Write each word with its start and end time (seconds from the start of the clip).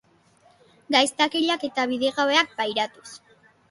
Gaiztakeriak 0.95 1.69
eta 1.71 1.87
bidegabeak 1.95 2.61
pairatuz. 2.61 3.19